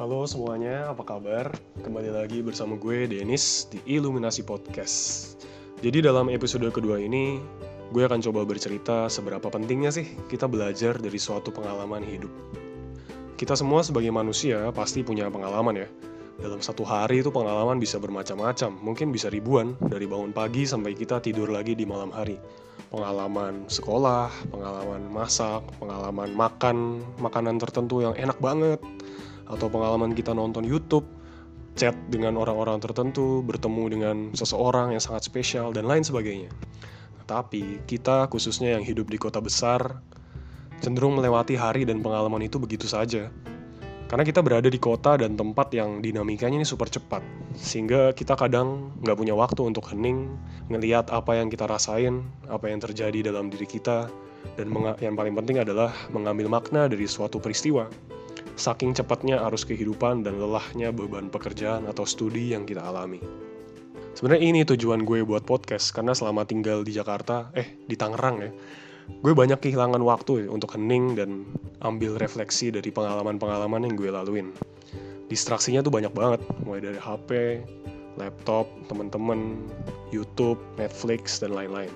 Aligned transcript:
Halo 0.00 0.24
semuanya, 0.24 0.88
apa 0.88 1.04
kabar? 1.04 1.52
Kembali 1.84 2.08
lagi 2.08 2.40
bersama 2.40 2.72
gue, 2.80 3.04
Denis, 3.04 3.68
di 3.68 3.84
Iluminasi 3.84 4.40
Podcast. 4.48 5.36
Jadi 5.84 6.00
dalam 6.00 6.32
episode 6.32 6.64
kedua 6.72 6.96
ini, 6.96 7.36
gue 7.92 8.08
akan 8.08 8.24
coba 8.24 8.48
bercerita 8.48 9.12
seberapa 9.12 9.52
pentingnya 9.52 9.92
sih 9.92 10.08
kita 10.32 10.48
belajar 10.48 10.96
dari 10.96 11.20
suatu 11.20 11.52
pengalaman 11.52 12.00
hidup. 12.00 12.32
Kita 13.36 13.52
semua 13.52 13.84
sebagai 13.84 14.08
manusia 14.08 14.72
pasti 14.72 15.04
punya 15.04 15.28
pengalaman 15.28 15.84
ya. 15.84 15.88
Dalam 16.40 16.64
satu 16.64 16.80
hari 16.80 17.20
itu 17.20 17.28
pengalaman 17.28 17.76
bisa 17.76 18.00
bermacam-macam, 18.00 18.72
mungkin 18.80 19.12
bisa 19.12 19.28
ribuan, 19.28 19.76
dari 19.84 20.08
bangun 20.08 20.32
pagi 20.32 20.64
sampai 20.64 20.96
kita 20.96 21.20
tidur 21.20 21.52
lagi 21.52 21.76
di 21.76 21.84
malam 21.84 22.08
hari. 22.08 22.40
Pengalaman 22.88 23.68
sekolah, 23.68 24.32
pengalaman 24.48 25.12
masak, 25.12 25.60
pengalaman 25.76 26.32
makan, 26.32 27.04
makanan 27.20 27.60
tertentu 27.60 28.00
yang 28.00 28.16
enak 28.16 28.40
banget, 28.40 28.80
atau 29.50 29.66
pengalaman 29.66 30.14
kita 30.14 30.30
nonton 30.30 30.62
YouTube, 30.62 31.04
chat 31.74 31.94
dengan 32.10 32.38
orang-orang 32.38 32.78
tertentu, 32.78 33.42
bertemu 33.42 33.84
dengan 33.90 34.16
seseorang 34.34 34.94
yang 34.94 35.02
sangat 35.02 35.26
spesial, 35.26 35.74
dan 35.74 35.86
lain 35.90 36.06
sebagainya. 36.06 36.50
Tapi 37.26 37.82
kita, 37.86 38.26
khususnya 38.30 38.74
yang 38.78 38.82
hidup 38.82 39.06
di 39.10 39.18
kota 39.18 39.38
besar, 39.38 40.02
cenderung 40.82 41.18
melewati 41.18 41.54
hari 41.54 41.86
dan 41.86 42.02
pengalaman 42.02 42.42
itu 42.46 42.58
begitu 42.58 42.90
saja. 42.90 43.30
Karena 44.10 44.26
kita 44.26 44.42
berada 44.42 44.66
di 44.66 44.74
kota 44.82 45.14
dan 45.14 45.38
tempat 45.38 45.70
yang 45.70 46.02
dinamikanya 46.02 46.58
ini 46.58 46.66
super 46.66 46.90
cepat, 46.90 47.22
sehingga 47.54 48.10
kita 48.10 48.34
kadang 48.34 48.90
nggak 49.06 49.14
punya 49.14 49.38
waktu 49.38 49.62
untuk 49.62 49.86
hening, 49.86 50.26
ngeliat 50.66 51.14
apa 51.14 51.38
yang 51.38 51.46
kita 51.46 51.70
rasain, 51.70 52.26
apa 52.50 52.66
yang 52.66 52.82
terjadi 52.82 53.30
dalam 53.30 53.54
diri 53.54 53.70
kita, 53.70 54.10
dan 54.58 54.66
yang 54.98 55.14
paling 55.14 55.38
penting 55.38 55.62
adalah 55.62 55.94
mengambil 56.10 56.50
makna 56.50 56.90
dari 56.90 57.06
suatu 57.06 57.38
peristiwa 57.38 57.86
saking 58.60 58.92
cepatnya 58.92 59.40
arus 59.48 59.64
kehidupan 59.64 60.20
dan 60.20 60.36
lelahnya 60.36 60.92
beban 60.92 61.32
pekerjaan 61.32 61.88
atau 61.88 62.04
studi 62.04 62.52
yang 62.52 62.68
kita 62.68 62.84
alami. 62.84 63.16
Sebenarnya 64.12 64.42
ini 64.44 64.60
tujuan 64.68 65.08
gue 65.08 65.24
buat 65.24 65.48
podcast 65.48 65.96
karena 65.96 66.12
selama 66.12 66.44
tinggal 66.44 66.84
di 66.84 66.92
Jakarta, 66.92 67.48
eh 67.56 67.80
di 67.88 67.96
Tangerang 67.96 68.36
ya, 68.44 68.52
gue 69.08 69.32
banyak 69.32 69.56
kehilangan 69.64 70.04
waktu 70.04 70.44
ya, 70.44 70.48
untuk 70.52 70.76
hening 70.76 71.16
dan 71.16 71.48
ambil 71.80 72.20
refleksi 72.20 72.68
dari 72.68 72.92
pengalaman-pengalaman 72.92 73.88
yang 73.88 73.96
gue 73.96 74.12
laluin. 74.12 74.52
Distraksinya 75.32 75.80
tuh 75.80 75.94
banyak 75.94 76.12
banget, 76.12 76.44
mulai 76.68 76.84
dari 76.84 77.00
HP, 77.00 77.64
laptop, 78.20 78.68
temen-temen, 78.92 79.56
YouTube, 80.12 80.60
Netflix, 80.76 81.40
dan 81.40 81.56
lain-lain. 81.56 81.94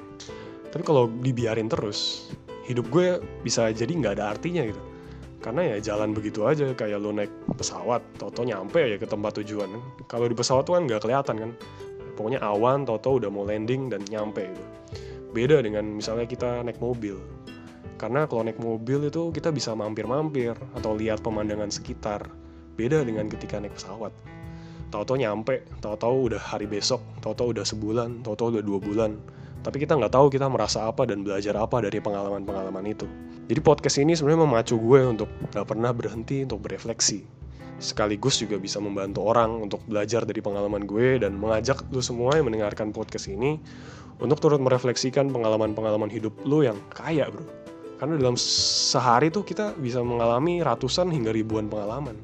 Tapi 0.72 0.80
kalau 0.80 1.12
dibiarin 1.20 1.68
terus, 1.68 2.32
hidup 2.64 2.88
gue 2.88 3.20
bisa 3.44 3.68
jadi 3.68 3.90
nggak 3.90 4.16
ada 4.16 4.32
artinya 4.32 4.64
gitu 4.64 4.93
karena 5.44 5.76
ya 5.76 5.92
jalan 5.92 6.16
begitu 6.16 6.48
aja 6.48 6.72
kayak 6.72 6.96
lo 6.96 7.12
naik 7.12 7.28
pesawat 7.60 8.00
toto 8.16 8.48
nyampe 8.48 8.80
ya 8.80 8.96
ke 8.96 9.04
tempat 9.04 9.44
tujuan 9.44 9.68
kan. 9.68 9.82
Kalau 10.08 10.24
di 10.24 10.32
pesawat 10.32 10.64
tuh 10.64 10.80
kan 10.80 10.88
nggak 10.88 11.04
kelihatan 11.04 11.36
kan. 11.36 11.50
Pokoknya 12.16 12.40
awan 12.40 12.88
toto 12.88 13.20
udah 13.20 13.28
mau 13.28 13.44
landing 13.44 13.92
dan 13.92 14.00
nyampe 14.08 14.48
gitu 14.48 14.64
beda 15.34 15.60
dengan 15.66 15.98
misalnya 15.98 16.24
kita 16.30 16.62
naik 16.62 16.78
mobil. 16.78 17.18
Karena 17.98 18.30
kalau 18.30 18.46
naik 18.46 18.62
mobil 18.62 19.10
itu 19.10 19.34
kita 19.34 19.50
bisa 19.50 19.74
mampir-mampir 19.74 20.54
atau 20.78 20.94
lihat 20.94 21.20
pemandangan 21.20 21.68
sekitar. 21.74 22.30
Beda 22.78 23.02
dengan 23.02 23.26
ketika 23.26 23.58
naik 23.58 23.74
pesawat. 23.74 24.14
Toto 24.94 25.18
nyampe, 25.18 25.66
tahu-tahu 25.82 26.30
udah 26.30 26.38
hari 26.38 26.70
besok, 26.70 27.02
tahu-tahu 27.18 27.50
udah 27.58 27.66
sebulan, 27.66 28.22
tahu-tahu 28.22 28.58
udah 28.58 28.62
dua 28.62 28.78
bulan. 28.78 29.18
Tapi 29.66 29.82
kita 29.82 29.98
nggak 29.98 30.14
tahu 30.14 30.30
kita 30.30 30.46
merasa 30.46 30.86
apa 30.86 31.02
dan 31.02 31.26
belajar 31.26 31.58
apa 31.58 31.82
dari 31.82 31.98
pengalaman-pengalaman 31.98 32.86
itu. 32.86 33.06
Jadi 33.44 33.60
podcast 33.60 34.00
ini 34.00 34.16
sebenarnya 34.16 34.40
memacu 34.48 34.80
gue 34.80 35.00
untuk 35.04 35.28
gak 35.52 35.68
pernah 35.68 35.92
berhenti 35.92 36.48
untuk 36.48 36.64
berefleksi. 36.64 37.28
Sekaligus 37.76 38.40
juga 38.40 38.56
bisa 38.56 38.80
membantu 38.80 39.20
orang 39.28 39.68
untuk 39.68 39.84
belajar 39.84 40.24
dari 40.24 40.40
pengalaman 40.40 40.88
gue 40.88 41.20
dan 41.20 41.36
mengajak 41.36 41.84
lu 41.92 42.00
semua 42.00 42.40
yang 42.40 42.48
mendengarkan 42.48 42.88
podcast 42.88 43.28
ini 43.28 43.60
untuk 44.16 44.40
turut 44.40 44.64
merefleksikan 44.64 45.28
pengalaman-pengalaman 45.28 46.08
hidup 46.08 46.32
lu 46.48 46.64
yang 46.64 46.80
kaya 46.88 47.28
bro. 47.28 47.44
Karena 48.00 48.16
dalam 48.16 48.40
sehari 48.40 49.28
tuh 49.28 49.44
kita 49.44 49.76
bisa 49.76 50.00
mengalami 50.00 50.64
ratusan 50.64 51.12
hingga 51.12 51.36
ribuan 51.36 51.68
pengalaman. 51.68 52.16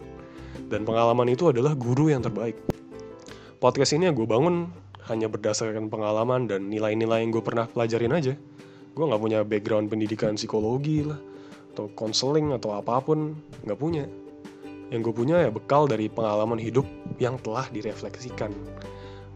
Dan 0.73 0.89
pengalaman 0.89 1.29
itu 1.29 1.53
adalah 1.53 1.77
guru 1.77 2.09
yang 2.09 2.25
terbaik. 2.25 2.57
Podcast 3.61 3.93
ini 3.93 4.09
yang 4.09 4.17
gue 4.17 4.25
bangun 4.25 4.73
hanya 5.13 5.29
berdasarkan 5.29 5.93
pengalaman 5.93 6.49
dan 6.49 6.73
nilai-nilai 6.73 7.21
yang 7.21 7.29
gue 7.29 7.45
pernah 7.45 7.69
pelajarin 7.69 8.17
aja 8.17 8.41
gue 8.95 9.05
nggak 9.07 9.23
punya 9.23 9.41
background 9.47 9.87
pendidikan 9.89 10.35
psikologi 10.35 11.07
lah 11.07 11.19
atau 11.75 11.87
konseling 11.95 12.53
atau 12.53 12.75
apa 12.77 12.99
pun. 13.01 13.39
Nggak 13.65 13.79
punya. 13.79 14.05
Yang 14.91 15.01
gue 15.11 15.15
punya 15.23 15.37
ya 15.47 15.51
bekal 15.55 15.87
dari 15.87 16.11
pengalaman 16.11 16.59
hidup 16.59 16.85
yang 17.23 17.39
telah 17.41 17.65
direfleksikan. 17.71 18.51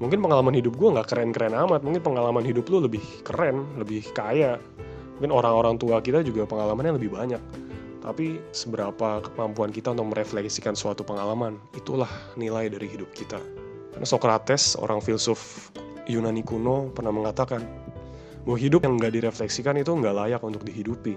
Mungkin 0.02 0.18
pengalaman 0.18 0.58
hidup 0.58 0.74
gue 0.74 0.90
nggak 0.90 1.14
keren-keren 1.14 1.54
amat. 1.54 1.86
Mungkin 1.86 2.02
pengalaman 2.02 2.42
hidup 2.42 2.66
lu 2.66 2.82
lebih 2.82 3.02
keren 3.22 3.62
lebih 3.78 4.02
kaya. 4.10 4.58
Mungkin 5.16 5.30
orang-orang 5.30 5.78
tua 5.78 6.02
kita 6.02 6.26
juga 6.26 6.42
pengalamannya 6.44 6.98
lebih 6.98 7.14
banyak. 7.14 7.38
Tapi 8.04 8.36
seberapa 8.52 9.24
kemampuan 9.24 9.72
kita 9.72 9.96
untuk 9.96 10.12
merefleksikan 10.12 10.76
suatu 10.76 11.06
pengalaman 11.06 11.56
itulah 11.72 12.10
nilai 12.36 12.68
dari 12.68 12.90
hidup 12.90 13.08
kita. 13.16 13.40
Karena 13.94 14.04
Socrates 14.04 14.74
orang 14.76 14.98
filsuf 15.00 15.70
Yunani 16.10 16.44
kuno 16.44 16.92
pernah 16.92 17.14
mengatakan 17.14 17.64
bahwa 18.44 18.58
hidup 18.60 18.84
yang 18.84 19.00
nggak 19.00 19.12
direfleksikan 19.20 19.80
itu 19.80 19.90
nggak 19.90 20.14
layak 20.14 20.42
untuk 20.44 20.62
dihidupi. 20.64 21.16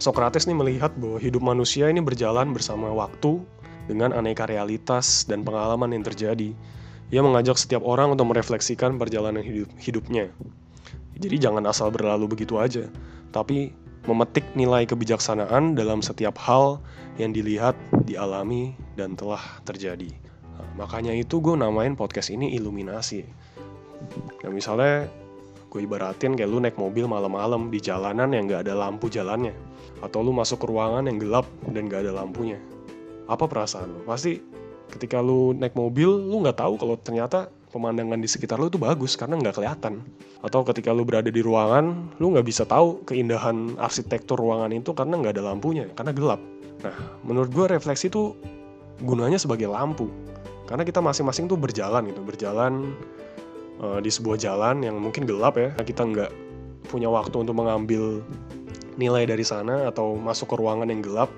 Socrates 0.00 0.50
nih 0.50 0.56
melihat 0.58 0.90
bahwa 0.98 1.22
hidup 1.22 1.42
manusia 1.44 1.86
ini 1.86 2.02
berjalan 2.02 2.50
bersama 2.50 2.90
waktu 2.90 3.44
dengan 3.86 4.10
aneka 4.16 4.48
realitas 4.48 5.28
dan 5.28 5.44
pengalaman 5.44 5.92
yang 5.94 6.02
terjadi. 6.02 6.50
Ia 7.12 7.20
mengajak 7.20 7.60
setiap 7.60 7.84
orang 7.84 8.16
untuk 8.16 8.32
merefleksikan 8.32 8.96
perjalanan 8.98 9.44
hidup 9.44 9.70
hidupnya. 9.78 10.32
Jadi 11.14 11.36
jangan 11.38 11.62
asal 11.70 11.94
berlalu 11.94 12.26
begitu 12.26 12.58
aja, 12.58 12.90
tapi 13.30 13.70
memetik 14.10 14.44
nilai 14.58 14.82
kebijaksanaan 14.84 15.78
dalam 15.78 16.02
setiap 16.02 16.34
hal 16.42 16.82
yang 17.16 17.30
dilihat, 17.30 17.78
dialami, 18.02 18.74
dan 18.98 19.14
telah 19.14 19.40
terjadi. 19.62 20.10
Nah, 20.58 20.84
makanya 20.84 21.14
itu 21.14 21.38
gue 21.38 21.54
namain 21.54 21.94
podcast 21.94 22.34
ini 22.34 22.58
Iluminasi. 22.58 23.22
Nah 24.42 24.50
misalnya 24.50 25.08
gue 25.74 25.82
ibaratin 25.82 26.38
kayak 26.38 26.46
lu 26.46 26.62
naik 26.62 26.78
mobil 26.78 27.10
malam-malam 27.10 27.66
di 27.66 27.82
jalanan 27.82 28.30
yang 28.30 28.46
gak 28.46 28.70
ada 28.70 28.78
lampu 28.78 29.10
jalannya. 29.10 29.50
Atau 29.98 30.22
lu 30.22 30.30
masuk 30.30 30.62
ke 30.62 30.66
ruangan 30.70 31.10
yang 31.10 31.18
gelap 31.18 31.50
dan 31.66 31.90
gak 31.90 32.06
ada 32.06 32.14
lampunya. 32.14 32.62
Apa 33.26 33.50
perasaan 33.50 33.90
lu? 33.90 34.00
Pasti 34.06 34.38
ketika 34.94 35.18
lu 35.18 35.50
naik 35.50 35.74
mobil 35.74 36.06
lu 36.06 36.46
nggak 36.46 36.62
tahu 36.62 36.78
kalau 36.78 36.94
ternyata 37.00 37.50
pemandangan 37.74 38.22
di 38.22 38.30
sekitar 38.30 38.60
lu 38.62 38.70
itu 38.70 38.78
bagus 38.78 39.18
karena 39.18 39.34
nggak 39.42 39.58
kelihatan. 39.58 40.06
Atau 40.46 40.62
ketika 40.62 40.94
lu 40.94 41.02
berada 41.02 41.26
di 41.26 41.42
ruangan 41.42 42.14
lu 42.22 42.30
nggak 42.30 42.46
bisa 42.46 42.62
tahu 42.62 43.02
keindahan 43.02 43.74
arsitektur 43.74 44.38
ruangan 44.38 44.70
itu 44.70 44.94
karena 44.94 45.18
nggak 45.18 45.34
ada 45.34 45.42
lampunya 45.50 45.90
karena 45.98 46.14
gelap. 46.14 46.40
Nah 46.86 46.94
menurut 47.26 47.50
gue 47.50 47.66
refleksi 47.66 48.06
itu 48.06 48.38
gunanya 49.02 49.42
sebagai 49.42 49.66
lampu. 49.66 50.06
Karena 50.70 50.86
kita 50.86 51.02
masing-masing 51.02 51.50
tuh 51.50 51.58
berjalan 51.58 52.06
gitu 52.08 52.22
berjalan 52.22 52.94
uh, 53.80 53.98
di 53.98 54.10
sebuah 54.10 54.38
jalan 54.38 54.84
yang 54.84 54.96
mungkin 55.00 55.24
gelap 55.24 55.58
ya. 55.58 55.72
Kita 55.74 56.04
nggak 56.04 56.30
punya 56.90 57.08
waktu 57.08 57.34
untuk 57.40 57.56
mengambil 57.56 58.20
nilai 58.94 59.26
dari 59.26 59.42
sana 59.42 59.90
atau 59.90 60.14
masuk 60.14 60.54
ke 60.54 60.56
ruangan 60.60 60.90
yang 60.90 61.02
gelap. 61.02 61.30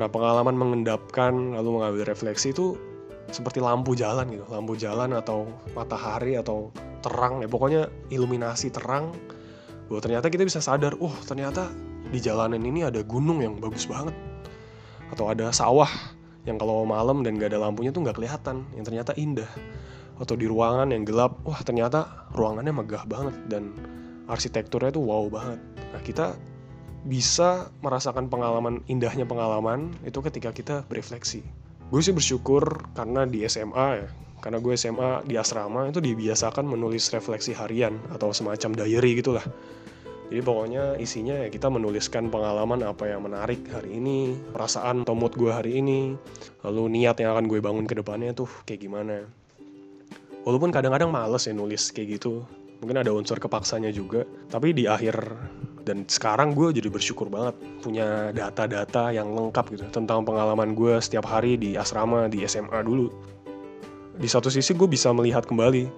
Nah 0.00 0.10
pengalaman 0.10 0.58
mengendapkan 0.58 1.54
lalu 1.54 1.78
mengambil 1.78 2.02
refleksi 2.08 2.50
itu 2.50 2.74
seperti 3.30 3.62
lampu 3.62 3.94
jalan 3.94 4.26
gitu. 4.30 4.44
Lampu 4.50 4.74
jalan 4.74 5.14
atau 5.14 5.46
matahari 5.78 6.34
atau 6.34 6.74
terang 7.04 7.44
ya. 7.44 7.48
Pokoknya 7.50 7.86
iluminasi 8.10 8.74
terang 8.74 9.14
bahwa 9.86 10.00
ternyata 10.00 10.26
kita 10.32 10.42
bisa 10.48 10.58
sadar 10.64 10.96
oh 10.98 11.12
ternyata 11.28 11.70
di 12.10 12.18
jalanan 12.18 12.60
ini 12.62 12.82
ada 12.86 13.04
gunung 13.06 13.38
yang 13.44 13.54
bagus 13.62 13.86
banget. 13.86 14.14
Atau 15.12 15.30
ada 15.30 15.54
sawah 15.54 15.90
yang 16.44 16.60
kalau 16.60 16.84
malam 16.84 17.24
dan 17.24 17.40
gak 17.40 17.56
ada 17.56 17.60
lampunya 17.68 17.88
tuh 17.88 18.04
nggak 18.04 18.20
kelihatan 18.20 18.68
yang 18.76 18.84
ternyata 18.84 19.16
indah 19.16 19.48
atau 20.18 20.34
di 20.38 20.46
ruangan 20.46 20.94
yang 20.94 21.02
gelap 21.02 21.42
wah 21.42 21.58
ternyata 21.62 22.30
ruangannya 22.34 22.70
megah 22.70 23.04
banget 23.06 23.34
dan 23.50 23.74
arsitekturnya 24.30 24.94
itu 24.94 25.02
wow 25.02 25.26
banget. 25.26 25.60
Nah 25.92 26.00
kita 26.02 26.38
bisa 27.04 27.68
merasakan 27.84 28.32
pengalaman 28.32 28.80
indahnya 28.88 29.28
pengalaman 29.28 29.92
itu 30.08 30.24
ketika 30.24 30.50
kita 30.54 30.76
berefleksi. 30.88 31.44
Gue 31.92 32.00
sih 32.00 32.16
bersyukur 32.16 32.64
karena 32.96 33.28
di 33.28 33.44
SMA 33.44 33.88
ya 34.00 34.08
karena 34.40 34.60
gue 34.60 34.76
SMA 34.76 35.24
di 35.24 35.40
asrama 35.40 35.88
itu 35.88 36.04
dibiasakan 36.04 36.68
menulis 36.68 37.08
refleksi 37.12 37.56
harian 37.56 37.96
atau 38.12 38.32
semacam 38.32 38.76
diary 38.76 39.20
gitulah. 39.20 39.44
Jadi 40.28 40.40
pokoknya 40.40 40.96
isinya 41.00 41.36
ya 41.36 41.48
kita 41.52 41.68
menuliskan 41.68 42.32
pengalaman 42.32 42.80
apa 42.84 43.08
yang 43.08 43.24
menarik 43.28 43.60
hari 43.68 44.00
ini, 44.00 44.36
perasaan 44.56 45.04
atau 45.04 45.12
mood 45.12 45.36
gue 45.36 45.52
hari 45.52 45.84
ini, 45.84 46.16
lalu 46.64 46.96
niat 46.96 47.20
yang 47.20 47.36
akan 47.36 47.44
gue 47.44 47.60
bangun 47.60 47.84
ke 47.84 47.96
depannya 48.00 48.32
tuh 48.32 48.48
kayak 48.64 48.84
gimana 48.84 49.28
walaupun 50.44 50.70
kadang-kadang 50.70 51.10
males 51.10 51.48
ya 51.48 51.52
nulis 51.56 51.90
kayak 51.90 52.20
gitu. 52.20 52.44
Mungkin 52.84 53.00
ada 53.00 53.10
unsur 53.16 53.40
kepaksanya 53.40 53.88
juga. 53.90 54.28
Tapi 54.52 54.76
di 54.76 54.84
akhir 54.84 55.16
dan 55.88 56.04
sekarang 56.08 56.52
gue 56.52 56.72
jadi 56.72 56.88
bersyukur 56.92 57.32
banget 57.32 57.56
punya 57.80 58.32
data-data 58.32 59.12
yang 59.12 59.32
lengkap 59.32 59.64
gitu. 59.72 59.84
Tentang 59.88 60.22
pengalaman 60.22 60.76
gue 60.76 61.00
setiap 61.00 61.24
hari 61.24 61.56
di 61.56 61.80
asrama 61.80 62.28
di 62.28 62.44
SMA 62.44 62.84
dulu. 62.84 63.08
Di 64.14 64.28
satu 64.28 64.52
sisi 64.52 64.76
gue 64.76 64.86
bisa 64.86 65.10
melihat 65.10 65.48
kembali 65.48 65.88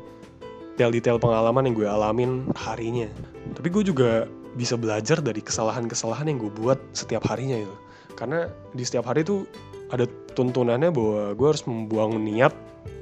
detail-detail 0.77 1.19
pengalaman 1.19 1.69
yang 1.69 1.75
gue 1.75 1.89
alamin 1.89 2.31
harinya. 2.55 3.11
Tapi 3.53 3.69
gue 3.69 3.83
juga 3.83 4.31
bisa 4.57 4.79
belajar 4.79 5.21
dari 5.21 5.45
kesalahan-kesalahan 5.45 6.33
yang 6.33 6.39
gue 6.41 6.53
buat 6.57 6.81
setiap 6.97 7.29
harinya 7.29 7.61
itu 7.61 7.77
karena 8.17 8.49
di 8.73 8.83
setiap 8.83 9.13
hari 9.13 9.23
tuh 9.23 9.45
ada 9.93 10.09
tuntunannya 10.35 10.91
bahwa 10.91 11.37
gue 11.37 11.47
harus 11.47 11.63
membuang 11.69 12.17
niat 12.19 12.51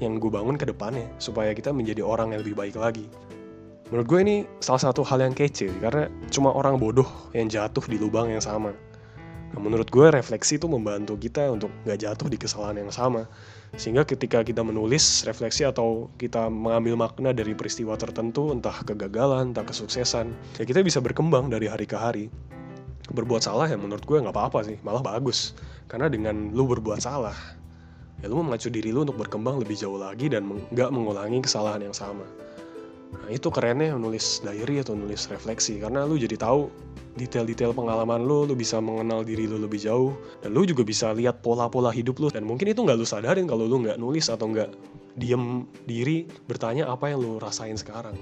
yang 0.01 0.21
gue 0.21 0.31
bangun 0.33 0.59
ke 0.59 0.67
depannya 0.69 1.07
supaya 1.17 1.55
kita 1.55 1.73
menjadi 1.73 2.03
orang 2.05 2.33
yang 2.33 2.41
lebih 2.43 2.57
baik 2.57 2.77
lagi 2.77 3.07
Menurut 3.93 4.07
gue 4.09 4.21
ini 4.25 4.37
salah 4.65 4.91
satu 4.91 5.05
hal 5.05 5.21
yang 5.21 5.37
kece 5.37 5.69
karena 5.79 6.09
cuma 6.33 6.51
orang 6.57 6.81
bodoh 6.81 7.07
yang 7.37 7.53
jatuh 7.53 7.85
di 7.85 8.01
lubang 8.01 8.33
yang 8.33 8.41
sama. 8.41 8.73
Nah, 9.55 9.61
menurut 9.63 9.87
gue 9.93 10.09
refleksi 10.11 10.59
itu 10.59 10.67
membantu 10.67 11.15
kita 11.15 11.53
untuk 11.53 11.71
gak 11.87 12.03
jatuh 12.03 12.27
di 12.27 12.35
kesalahan 12.35 12.81
yang 12.81 12.91
sama. 12.91 13.29
Sehingga 13.79 14.03
ketika 14.03 14.43
kita 14.43 14.65
menulis 14.67 15.23
refleksi 15.29 15.69
atau 15.69 16.11
kita 16.19 16.51
mengambil 16.51 17.07
makna 17.07 17.31
dari 17.31 17.55
peristiwa 17.55 17.95
tertentu, 17.95 18.51
entah 18.51 18.75
kegagalan, 18.83 19.55
entah 19.55 19.63
kesuksesan, 19.63 20.33
ya 20.59 20.65
kita 20.67 20.83
bisa 20.83 20.99
berkembang 20.99 21.47
dari 21.47 21.71
hari 21.71 21.87
ke 21.87 21.95
hari. 21.95 22.33
Berbuat 23.15 23.47
salah 23.47 23.69
ya 23.71 23.79
menurut 23.79 24.03
gue 24.03 24.17
nggak 24.17 24.35
apa-apa 24.35 24.65
sih, 24.67 24.81
malah 24.83 25.07
bagus. 25.07 25.55
Karena 25.87 26.11
dengan 26.11 26.51
lu 26.51 26.67
berbuat 26.67 26.99
salah, 26.99 27.37
ya 28.25 28.33
lu 28.33 28.41
mengacu 28.41 28.73
diri 28.73 28.89
lu 28.89 29.05
untuk 29.05 29.21
berkembang 29.21 29.61
lebih 29.61 29.77
jauh 29.77 30.01
lagi 30.01 30.33
dan 30.33 30.49
nggak 30.73 30.89
mengulangi 30.89 31.45
kesalahan 31.45 31.85
yang 31.85 31.93
sama. 31.93 32.25
Nah 33.13 33.29
itu 33.29 33.53
kerennya 33.53 33.93
nulis 34.01 34.41
diary 34.41 34.81
atau 34.81 34.97
nulis 34.97 35.29
refleksi 35.29 35.77
karena 35.77 36.09
lu 36.09 36.17
jadi 36.17 36.41
tahu 36.41 36.73
detail-detail 37.21 37.77
pengalaman 37.77 38.25
lu, 38.25 38.49
lu 38.49 38.57
bisa 38.57 38.81
mengenal 38.81 39.23
diri 39.23 39.45
lu 39.45 39.61
lebih 39.61 39.79
jauh 39.79 40.17
dan 40.41 40.57
lu 40.57 40.65
juga 40.65 40.83
bisa 40.83 41.13
lihat 41.13 41.45
pola-pola 41.45 41.93
hidup 41.93 42.17
lu 42.17 42.33
dan 42.33 42.49
mungkin 42.49 42.73
itu 42.73 42.81
nggak 42.81 42.97
lu 42.97 43.07
sadarin 43.07 43.45
kalau 43.45 43.69
lu 43.69 43.85
nggak 43.85 44.01
nulis 44.01 44.33
atau 44.33 44.51
nggak 44.51 44.73
diem 45.21 45.69
diri 45.87 46.27
bertanya 46.49 46.91
apa 46.91 47.13
yang 47.13 47.23
lu 47.23 47.39
rasain 47.39 47.79
sekarang 47.79 48.17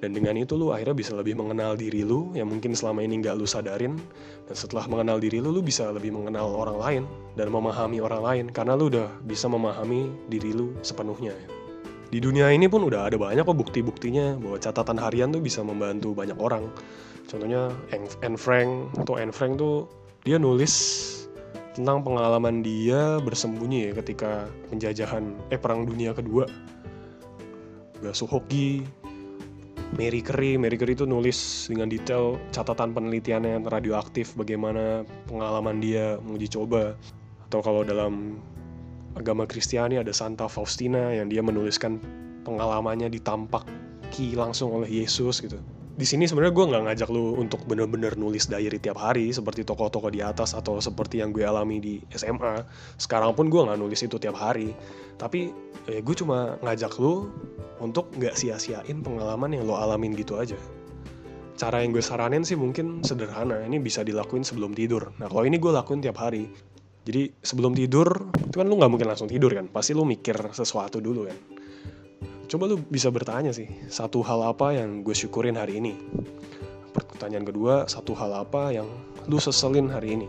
dan 0.00 0.12
dengan 0.12 0.36
itu 0.36 0.56
lu 0.56 0.76
akhirnya 0.76 0.92
bisa 0.92 1.12
lebih 1.16 1.36
mengenal 1.36 1.72
diri 1.72 2.04
lu 2.04 2.32
yang 2.36 2.52
mungkin 2.52 2.76
selama 2.76 3.00
ini 3.00 3.24
nggak 3.24 3.36
lu 3.36 3.48
sadarin 3.48 3.96
dan 4.44 4.56
setelah 4.56 4.84
mengenal 4.86 5.16
diri 5.16 5.40
lu 5.40 5.52
lu 5.52 5.64
bisa 5.64 5.88
lebih 5.88 6.12
mengenal 6.12 6.52
orang 6.52 6.78
lain 6.78 7.02
dan 7.34 7.48
memahami 7.48 7.98
orang 8.04 8.22
lain 8.22 8.44
karena 8.52 8.76
lu 8.76 8.92
udah 8.92 9.08
bisa 9.24 9.48
memahami 9.48 10.12
diri 10.28 10.52
lu 10.52 10.76
sepenuhnya 10.84 11.32
di 12.06 12.22
dunia 12.22 12.54
ini 12.54 12.70
pun 12.70 12.86
udah 12.86 13.10
ada 13.10 13.18
banyak 13.18 13.42
kok 13.42 13.58
bukti-buktinya 13.58 14.38
bahwa 14.38 14.62
catatan 14.62 14.94
harian 14.94 15.34
tuh 15.34 15.42
bisa 15.42 15.58
membantu 15.66 16.14
banyak 16.14 16.38
orang. 16.38 16.70
Contohnya 17.26 17.74
Anne 18.22 18.38
Frank 18.38 18.94
atau 19.02 19.18
Anne 19.18 19.34
Frank 19.34 19.58
tuh 19.58 19.90
dia 20.22 20.38
nulis 20.38 20.70
tentang 21.74 22.06
pengalaman 22.06 22.62
dia 22.62 23.18
bersembunyi 23.18 23.90
ya 23.90 23.92
ketika 23.98 24.46
penjajahan 24.70 25.34
eh 25.50 25.58
perang 25.58 25.82
dunia 25.82 26.14
kedua. 26.14 26.46
Gasuhoki, 28.06 28.86
Mary 29.94 30.18
Curie, 30.18 30.58
Mary 30.58 30.74
Curie 30.74 30.98
itu 30.98 31.06
nulis 31.06 31.70
dengan 31.70 31.86
detail 31.86 32.42
catatan 32.50 32.90
penelitiannya 32.90 33.62
yang 33.62 33.64
radioaktif, 33.70 34.34
bagaimana 34.34 35.06
pengalaman 35.30 35.78
dia 35.78 36.18
menguji 36.26 36.50
coba. 36.50 36.98
Atau 37.46 37.62
kalau 37.62 37.86
dalam 37.86 38.42
agama 39.14 39.46
Kristiani 39.46 40.02
ada 40.02 40.10
Santa 40.10 40.50
Faustina 40.50 41.14
yang 41.14 41.30
dia 41.30 41.40
menuliskan 41.40 42.02
pengalamannya 42.42 43.06
ditampaki 43.06 44.34
langsung 44.34 44.74
oleh 44.74 44.90
Yesus 44.90 45.38
gitu. 45.38 45.56
Di 45.96 46.04
sini 46.04 46.28
sebenarnya 46.28 46.52
gue 46.52 46.66
nggak 46.68 46.82
ngajak 46.92 47.08
lu 47.08 47.40
untuk 47.40 47.64
bener-bener 47.64 48.20
nulis 48.20 48.52
diary 48.52 48.76
tiap 48.76 49.00
hari 49.00 49.32
seperti 49.32 49.64
toko-toko 49.64 50.12
di 50.12 50.20
atas 50.20 50.52
atau 50.52 50.76
seperti 50.76 51.24
yang 51.24 51.32
gue 51.32 51.40
alami 51.40 51.80
di 51.80 51.94
SMA. 52.12 52.68
Sekarang 53.00 53.32
pun 53.32 53.48
gue 53.48 53.64
nggak 53.64 53.80
nulis 53.80 54.04
itu 54.04 54.20
tiap 54.20 54.36
hari. 54.36 54.76
Tapi 55.16 55.48
ya 55.88 56.04
gue 56.04 56.14
cuma 56.20 56.60
ngajak 56.60 57.00
lu 57.00 57.32
untuk 57.82 58.12
nggak 58.16 58.34
sia-siain 58.36 59.04
pengalaman 59.04 59.56
yang 59.56 59.64
lo 59.68 59.76
alamin 59.76 60.16
gitu 60.16 60.40
aja. 60.40 60.56
Cara 61.56 61.80
yang 61.80 61.92
gue 61.92 62.04
saranin 62.04 62.44
sih 62.44 62.56
mungkin 62.56 63.00
sederhana. 63.00 63.64
Ini 63.64 63.80
bisa 63.80 64.04
dilakuin 64.04 64.44
sebelum 64.44 64.76
tidur. 64.76 65.12
Nah 65.16 65.26
kalau 65.28 65.48
ini 65.48 65.56
gue 65.56 65.72
lakuin 65.72 66.04
tiap 66.04 66.20
hari 66.20 66.52
jadi 67.06 67.30
sebelum 67.38 67.78
tidur, 67.78 68.34
itu 68.34 68.58
kan 68.58 68.66
lu 68.66 68.74
nggak 68.82 68.90
mungkin 68.90 69.06
langsung 69.06 69.30
tidur 69.30 69.54
kan. 69.54 69.70
Pasti 69.70 69.94
lu 69.94 70.02
mikir 70.02 70.34
sesuatu 70.50 70.98
dulu 70.98 71.30
kan. 71.30 71.38
Coba 72.50 72.66
lu 72.66 72.82
bisa 72.82 73.14
bertanya 73.14 73.54
sih, 73.54 73.70
satu 73.86 74.26
hal 74.26 74.42
apa 74.42 74.74
yang 74.74 75.06
gue 75.06 75.14
syukurin 75.14 75.54
hari 75.54 75.78
ini? 75.78 75.94
Pertanyaan 76.90 77.46
kedua, 77.46 77.86
satu 77.86 78.10
hal 78.18 78.34
apa 78.34 78.74
yang 78.74 78.90
lu 79.30 79.38
seselin 79.38 79.86
hari 79.86 80.18
ini? 80.18 80.26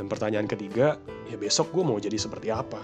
Dan 0.00 0.08
pertanyaan 0.08 0.48
ketiga, 0.48 0.96
ya 1.28 1.36
besok 1.36 1.68
gue 1.76 1.84
mau 1.84 2.00
jadi 2.00 2.16
seperti 2.16 2.48
apa? 2.48 2.80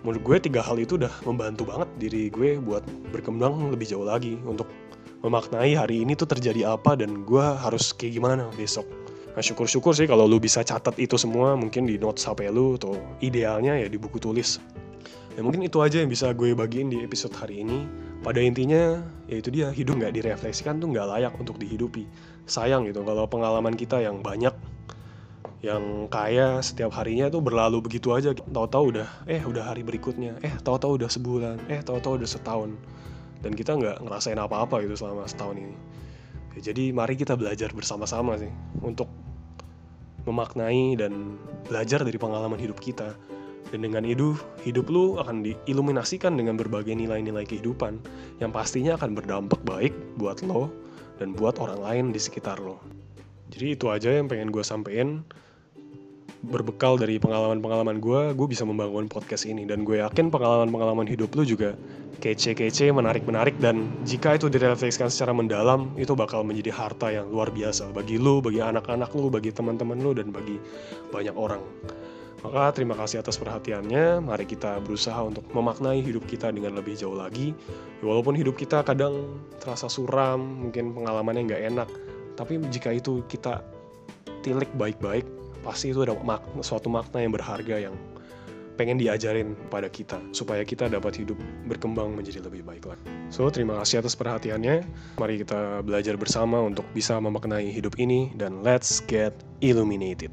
Menurut 0.00 0.22
gue 0.24 0.36
tiga 0.50 0.64
hal 0.64 0.80
itu 0.80 0.96
udah 0.96 1.12
membantu 1.28 1.68
banget 1.68 1.88
diri 2.00 2.32
gue 2.32 2.56
buat 2.56 2.82
berkembang 3.12 3.72
lebih 3.72 3.88
jauh 3.90 4.06
lagi 4.06 4.40
untuk 4.48 4.70
memaknai 5.20 5.76
hari 5.76 6.00
ini 6.00 6.16
tuh 6.16 6.24
terjadi 6.24 6.72
apa 6.72 6.96
dan 6.96 7.28
gue 7.28 7.44
harus 7.60 7.92
kayak 7.92 8.16
gimana 8.16 8.48
besok 8.56 8.88
Nah 9.30 9.42
syukur-syukur 9.42 9.94
sih 9.94 10.10
kalau 10.10 10.26
lu 10.26 10.42
bisa 10.42 10.66
catat 10.66 10.98
itu 10.98 11.14
semua 11.14 11.54
mungkin 11.54 11.86
di 11.86 11.94
notes 12.00 12.26
HP 12.26 12.50
lu 12.50 12.74
atau 12.74 12.98
idealnya 13.22 13.78
ya 13.78 13.86
di 13.86 13.94
buku 13.94 14.18
tulis. 14.18 14.58
Ya 15.38 15.46
mungkin 15.46 15.62
itu 15.62 15.78
aja 15.78 16.02
yang 16.02 16.10
bisa 16.10 16.34
gue 16.34 16.50
bagiin 16.50 16.90
di 16.90 17.06
episode 17.06 17.30
hari 17.38 17.62
ini. 17.62 17.86
Pada 18.20 18.42
intinya 18.42 19.00
ya 19.30 19.38
itu 19.38 19.48
dia 19.54 19.70
hidup 19.70 20.02
nggak 20.02 20.18
direfleksikan 20.18 20.82
tuh 20.82 20.90
nggak 20.90 21.06
layak 21.06 21.32
untuk 21.38 21.56
dihidupi. 21.62 22.04
Sayang 22.50 22.90
gitu 22.90 23.06
kalau 23.06 23.24
pengalaman 23.30 23.78
kita 23.78 24.02
yang 24.02 24.18
banyak 24.18 24.52
yang 25.60 26.08
kaya 26.08 26.64
setiap 26.64 26.88
harinya 26.96 27.28
tuh 27.28 27.44
berlalu 27.44 27.84
begitu 27.84 28.16
aja. 28.16 28.32
Tahu-tahu 28.32 28.96
udah 28.96 29.08
eh 29.28 29.44
udah 29.44 29.68
hari 29.68 29.84
berikutnya. 29.84 30.40
Eh 30.40 30.56
tahu-tahu 30.64 30.96
udah 30.96 31.10
sebulan. 31.12 31.56
Eh 31.68 31.84
tahu-tahu 31.84 32.16
udah 32.16 32.28
setahun. 32.28 32.72
Dan 33.44 33.52
kita 33.52 33.76
nggak 33.76 34.00
ngerasain 34.04 34.40
apa-apa 34.40 34.80
gitu 34.84 34.96
selama 34.96 35.28
setahun 35.28 35.60
ini. 35.60 35.76
Ya, 36.56 36.72
jadi 36.72 36.96
mari 36.96 37.14
kita 37.14 37.36
belajar 37.36 37.70
bersama-sama 37.76 38.40
sih 38.40 38.50
untuk 38.80 39.06
memaknai 40.24 40.96
dan 40.96 41.36
belajar 41.68 42.04
dari 42.04 42.16
pengalaman 42.16 42.60
hidup 42.60 42.80
kita. 42.80 43.12
Dan 43.70 43.86
dengan 43.86 44.02
itu, 44.02 44.34
hidup 44.66 44.90
lu 44.90 45.14
akan 45.22 45.46
diiluminasikan 45.46 46.34
dengan 46.34 46.58
berbagai 46.58 46.90
nilai-nilai 46.90 47.46
kehidupan 47.46 48.02
yang 48.42 48.50
pastinya 48.50 48.98
akan 48.98 49.14
berdampak 49.14 49.62
baik 49.62 49.94
buat 50.18 50.42
lo 50.42 50.72
dan 51.22 51.36
buat 51.36 51.60
orang 51.62 51.78
lain 51.78 52.04
di 52.10 52.18
sekitar 52.18 52.58
lo. 52.58 52.82
Jadi 53.54 53.78
itu 53.78 53.86
aja 53.86 54.10
yang 54.10 54.26
pengen 54.26 54.50
gue 54.50 54.64
sampein 54.64 55.22
berbekal 56.40 56.96
dari 56.96 57.20
pengalaman-pengalaman 57.20 58.00
gue, 58.00 58.32
gue 58.32 58.46
bisa 58.48 58.64
membangun 58.64 59.12
podcast 59.12 59.44
ini. 59.44 59.68
Dan 59.68 59.84
gue 59.84 60.00
yakin 60.00 60.32
pengalaman-pengalaman 60.32 61.04
hidup 61.04 61.36
lu 61.36 61.44
juga 61.44 61.76
kece-kece, 62.24 62.88
menarik-menarik. 62.92 63.60
Dan 63.60 63.92
jika 64.08 64.40
itu 64.40 64.48
direfleksikan 64.48 65.12
secara 65.12 65.36
mendalam, 65.36 65.92
itu 66.00 66.16
bakal 66.16 66.40
menjadi 66.40 66.72
harta 66.72 67.12
yang 67.12 67.28
luar 67.28 67.52
biasa. 67.52 67.92
Bagi 67.92 68.16
lu, 68.16 68.40
bagi 68.40 68.64
anak-anak 68.64 69.12
lu, 69.12 69.28
bagi 69.28 69.52
teman-teman 69.52 70.00
lu, 70.00 70.16
dan 70.16 70.32
bagi 70.32 70.56
banyak 71.12 71.36
orang. 71.36 71.60
Maka 72.40 72.72
terima 72.72 72.96
kasih 72.96 73.20
atas 73.20 73.36
perhatiannya. 73.36 74.24
Mari 74.24 74.48
kita 74.48 74.80
berusaha 74.80 75.20
untuk 75.20 75.44
memaknai 75.52 76.00
hidup 76.00 76.24
kita 76.24 76.48
dengan 76.48 76.72
lebih 76.72 76.96
jauh 76.96 77.12
lagi. 77.12 77.52
Walaupun 78.00 78.32
hidup 78.32 78.56
kita 78.56 78.80
kadang 78.80 79.44
terasa 79.60 79.92
suram, 79.92 80.40
mungkin 80.40 80.96
pengalamannya 80.96 81.52
nggak 81.52 81.62
enak. 81.68 81.88
Tapi 82.40 82.56
jika 82.72 82.96
itu 82.96 83.20
kita 83.28 83.60
tilik 84.40 84.72
baik-baik, 84.72 85.28
pasti 85.60 85.92
itu 85.92 86.02
ada 86.04 86.16
makna, 86.20 86.62
suatu 86.64 86.88
makna 86.88 87.22
yang 87.22 87.32
berharga 87.32 87.76
yang 87.90 87.94
pengen 88.80 88.96
diajarin 88.96 89.52
pada 89.68 89.92
kita 89.92 90.16
supaya 90.32 90.64
kita 90.64 90.88
dapat 90.88 91.20
hidup 91.20 91.36
berkembang 91.68 92.16
menjadi 92.16 92.40
lebih 92.40 92.64
baik 92.64 92.88
lagi. 92.88 93.04
So, 93.28 93.52
terima 93.52 93.76
kasih 93.84 94.00
atas 94.00 94.16
perhatiannya. 94.16 94.88
Mari 95.20 95.44
kita 95.44 95.84
belajar 95.84 96.16
bersama 96.16 96.64
untuk 96.64 96.88
bisa 96.96 97.20
memaknai 97.20 97.68
hidup 97.68 98.00
ini 98.00 98.32
dan 98.40 98.64
let's 98.64 99.04
get 99.04 99.36
illuminated. 99.60 100.32